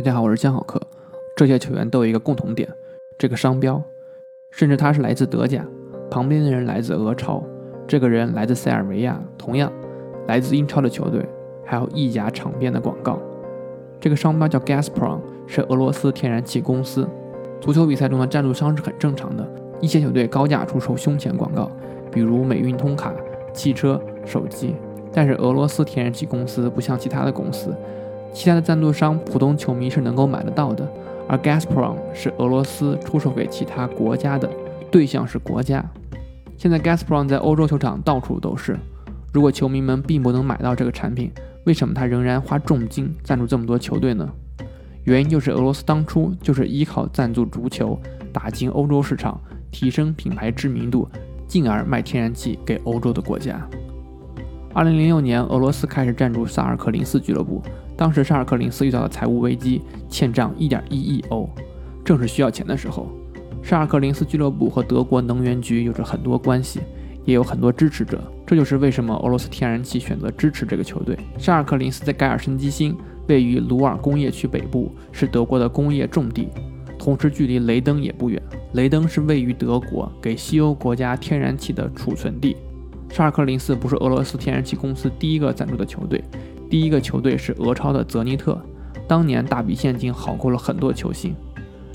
[0.00, 0.80] 大家好，我是江浩克。
[1.36, 2.66] 这些球员都有一个共同点，
[3.18, 3.82] 这个商标，
[4.50, 5.62] 甚至他是来自德甲，
[6.10, 7.44] 旁边的人来自俄超，
[7.86, 9.70] 这个人来自塞尔维亚，同样
[10.26, 11.28] 来自英超的球队，
[11.66, 13.18] 还有意甲场边的广告。
[14.00, 17.06] 这个商标叫 Gazprom，是俄罗斯天然气公司。
[17.60, 19.46] 足球比赛中的赞助商是很正常的，
[19.82, 21.70] 一些球队高价出售胸前广告，
[22.10, 23.12] 比如美运通卡、
[23.52, 24.74] 汽车、手机。
[25.12, 27.76] 但是俄罗斯天然气公司不像其他的公司，
[28.32, 30.86] 其他的赞助商普通球迷是能够买得到的。
[31.28, 34.50] 而 Gazprom 是俄罗斯出售给其他国家的，
[34.90, 35.84] 对象是国家。
[36.56, 38.76] 现在 Gazprom 在欧洲球场到处都是。
[39.32, 41.30] 如果球迷们并不能买到这个产品，
[41.64, 44.28] 为什么他仍然花重金赞助这么多球队呢？
[45.04, 47.96] 原因就是俄罗斯当初就是依靠赞助足球
[48.32, 51.08] 打进欧洲市场，提升品牌知名度，
[51.46, 53.64] 进而卖天然气给欧洲的国家。
[54.74, 57.62] 二零零六年，俄罗斯开始赞助萨尔克林斯俱乐部。
[58.00, 61.46] 当时，沙尔克林斯遇到了财务危机，欠账一点一亿欧，
[62.02, 63.06] 正是需要钱的时候。
[63.62, 66.80] 沙尔克林斯俱乐部和德国能源局有着很多关系，
[67.26, 68.18] 也有很多支持者。
[68.46, 71.14] 这就是为什么俄罗斯天然气选择支持这个球队。
[71.36, 72.96] 沙尔克林斯在盖尔申基兴，
[73.28, 76.48] 位于鲁尔工业区北部，是德国的工业重地，
[76.98, 78.42] 同时距离雷登也不远。
[78.72, 82.56] 雷登是位于德国给西欧国家天然气的储存地。
[83.10, 86.24] 沙尔克林斯不是俄罗斯天然气公司第一个赞助的球队。
[86.70, 88.56] 第一个球队是俄超的泽尼特，
[89.08, 91.34] 当年大笔现金好过了很多球星。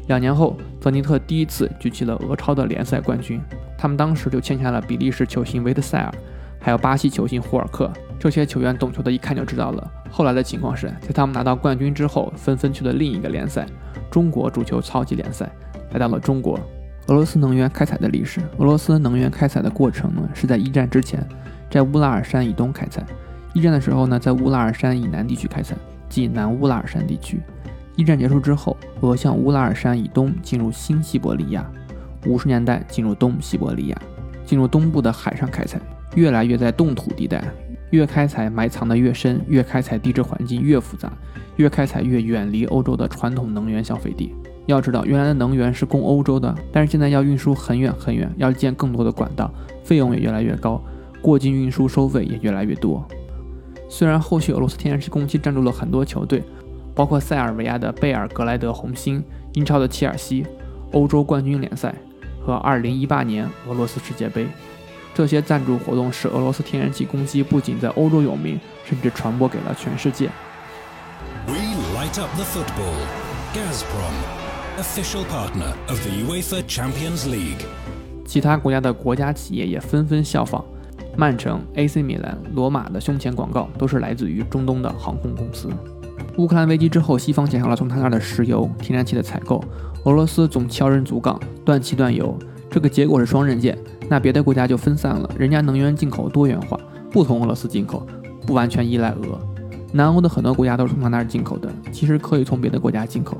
[0.08, 3.42] 两年后，泽尼特第一次举起了俄超的联赛冠军，
[3.78, 6.14] 他们当时就签下了比利时球星维特塞尔，
[6.60, 7.90] 还有巴西球星胡尔克。
[8.20, 9.92] 这些球员懂球的一看就知道了。
[10.12, 13.66] 后来的情况是在他们拿到冠军之后，纷纷去了另一个联赛——
[14.12, 15.50] 中国足球超级联赛，
[15.92, 16.60] 来到了中国。
[17.08, 21.26] 俄罗斯能源开采的历史，俄罗斯能源开采的过程呢，是在一战之前，
[21.72, 23.06] 在乌拉尔山以东开采。
[23.56, 25.78] 一战的时候呢，在乌拉尔山以南地区开采，
[26.10, 27.42] 即南乌拉尔山地区。
[27.96, 31.66] 一战结束之后，俄向乌拉尔山以东进入新西伯利亚。
[32.28, 33.98] 五十年代进入东西伯利亚，
[34.46, 35.80] 进入东部的海上开采，
[36.16, 37.42] 越来越在冻土地带，
[37.92, 41.14] 越开采埋藏的越深，越开采地质环境越复杂，
[41.56, 44.36] 越开采越远离欧洲的传统能源消费地。
[44.66, 49.50] 要知道，原来的能源是供欧洲的，但是现在要运输很远很远，要建更多的管道，
[49.86, 50.84] 费用也越来越高，
[51.22, 53.08] 过境运输收费也越来越多。
[53.98, 56.44] 虽然后续俄罗斯天然气攻击赞助了很多球队，
[56.94, 59.24] 包括塞尔维亚的贝尔格莱德红星、
[59.54, 60.46] 英超的切尔西、
[60.92, 61.96] 欧洲冠军联赛
[62.46, 64.48] 和2018年俄罗斯世界杯，
[65.14, 70.30] 这些赞助活动使俄罗斯天然气攻击不仅在欧洲有名，甚至传播给了全世界。
[71.48, 71.54] We
[71.96, 73.00] light up the football.
[73.54, 74.14] Gazprom,
[74.78, 77.64] official partner of the UEFA Champions League.
[78.26, 80.66] 其他国家的国家企业也纷纷效仿。
[81.18, 85.70] 曼城、AC 米兰、罗马的胸前广告都是来自于中东的航空公司。
[86.38, 89.64] 乌克兰危机之后，西方减少了从他那儿的石油、天然气的采购，
[90.04, 92.38] 俄罗斯总敲人阻港，断气断油，
[92.70, 93.78] 这个结果是双刃剑。
[94.10, 96.78] 那别的国家就分散了，人家能源进口多元化，
[97.10, 98.06] 不从俄罗斯进口，
[98.46, 99.40] 不完全依赖俄。
[99.94, 103.38] 南欧的很多国家都是从他那儿进口的，其实可以从别的国家进口。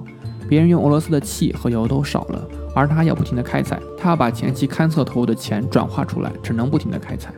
[0.48, 7.34] 别人用俄罗斯的气和油都少了，而他要不停的开采，他要把前期勘测投入的钱转化出来，只能不停的开采。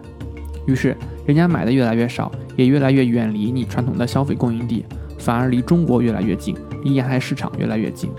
[0.68, 0.96] 于是，
[1.26, 4.86] 人家买的越来越少，也越来越远离你传统的消费供应地，
[5.18, 8.12] 反而离中国越来越近，离沿海市场越来越近。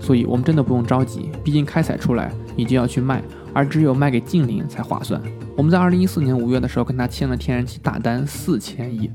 [0.00, 3.22] 所以，我们真的不用着急，毕竟开采出来你就要去卖，
[3.54, 5.20] 而只有卖给近邻才划算。
[5.56, 9.10] 我们在二零一四年五月的时候跟他签了天然气大单四千亿，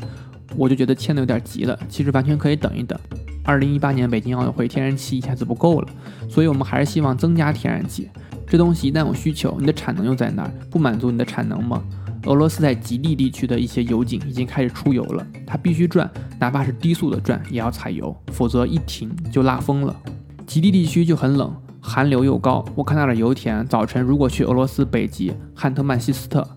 [0.56, 2.98] 我就觉得签的有点急了，其实完全可以等一等。
[3.44, 5.88] 二零一八年北京奥运会天然气一下子不够了，
[6.30, 8.10] 所以我们还是希望增加天然气。
[8.48, 11.82] 这东西一旦有需求，你的产能又在那儿，不满足你的产能吗？
[12.26, 16.10] 俄罗斯在极地地区的一些油井已经开始出油了，它必须转，
[16.40, 19.96] 哪怕是低速的转也要采油，否则一停就拉风了。
[20.46, 22.64] 极地地区就很冷，寒流又高。
[22.76, 26.48] 我看到了油田，早晨如果去俄罗斯北极汉特曼西斯特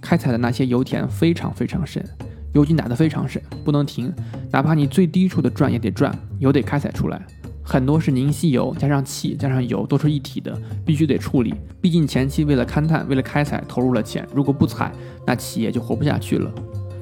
[0.00, 2.04] 开采的那些油田非常非常深，
[2.52, 4.12] 油井打得非常深，不能停，
[4.50, 7.24] 哪怕你最低处的转也得转，油得开采出来。
[7.66, 11.54] 很多是凝析油加上气加上油都是一体的，必须得处理。
[11.80, 14.92] 毕竟前期为了勘探、为了开采投入了钱，如果不采，
[15.26, 16.50] 那企业就活不下去了。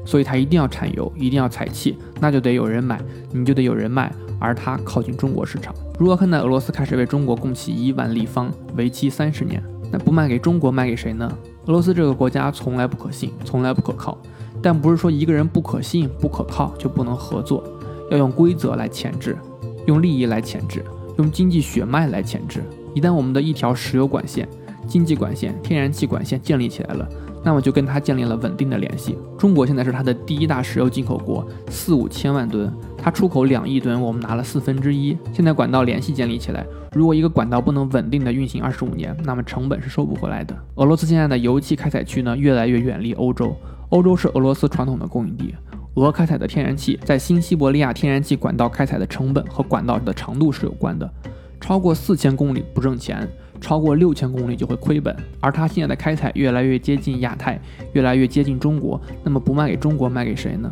[0.04, 3.00] 所以它一定要产油，一定要采气，那就得有人买，
[3.32, 5.74] 你就得有人卖，而它靠近中国市场。
[5.98, 9.62] 如何看待俄罗斯开始为中国供气一万立方，为期三十年，
[9.92, 11.32] 那不卖给中国，卖给谁呢？
[11.66, 14.18] 俄罗斯这个国家从来不可信，从来不可靠。
[14.60, 17.62] 但不是说一个人不可信、不可靠就不能合作，
[18.10, 19.36] 要用规则来钳制。
[19.86, 20.84] 用利益来牵制，
[21.18, 22.62] 用经济血脉来牵制。
[22.94, 24.46] 一旦我们的一条石油管线、
[24.86, 27.08] 经济管线、天然气管线建立起来了，
[27.42, 29.16] 那么就跟它建立了稳定的联系。
[29.38, 35.16] 中国现在是它的第一大石油进口国，四五千万吨，它出口两亿吨，我们拿了四分之一。
[35.32, 40.54] 现在管道联系建立起来，如果一个管道不能稳定的运行二十五年，那么成本是收不回来的。
[40.74, 43.56] 俄罗斯现在的油气开采区呢，越来越远离欧洲，
[43.88, 45.54] 欧洲是俄罗斯传统的供应地。
[45.94, 51.10] 俄开采的天然气在新西伯利亚天然气管道开采的成本和管道的长度是有关的，
[51.60, 53.28] 超过四千公里不挣钱。
[53.60, 57.60] 超过六千公里就会亏本，而它现在的开采越来越接近亚太，
[57.92, 60.68] 越来越接近中国，那么不卖给中国，卖给谁呢？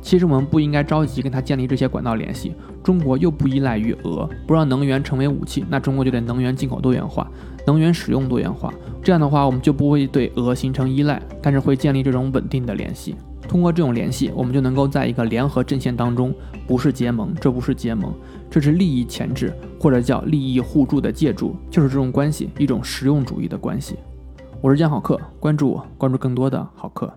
[0.00, 2.54] 其实我们不应该着急跟它建立这些管道联系。
[2.82, 7.30] 中国又不依赖于俄，不让能源成为武器，那中国就得能源进口多元化，
[7.66, 8.72] 能源使用多元化。
[9.02, 13.14] 这样的话，我们就不会对俄形成依赖，但是会建立这种稳定的联系。
[13.48, 16.34] 通过这种联系，我们就能够在一个联合阵线当中，
[16.66, 18.12] 不是结盟，这不是结盟，
[18.50, 23.96] 这是利益前置，或者叫利益互助的借助，就是这种关系，一种实用主义的关系。
[24.60, 27.12] 我是江好客，关注我，关注更多的好客。